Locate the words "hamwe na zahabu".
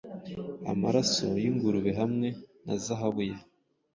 1.99-3.21